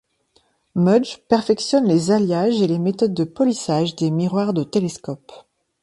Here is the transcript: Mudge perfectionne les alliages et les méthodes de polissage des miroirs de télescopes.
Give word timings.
Mudge 0.73 1.19
perfectionne 1.29 1.85
les 1.85 2.09
alliages 2.09 2.59
et 2.59 2.65
les 2.65 2.79
méthodes 2.79 3.13
de 3.13 3.23
polissage 3.23 3.95
des 3.95 4.09
miroirs 4.09 4.51
de 4.51 4.63
télescopes. 4.63 5.31